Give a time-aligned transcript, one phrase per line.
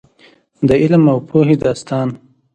[0.67, 2.07] د علم او پوهې داستان.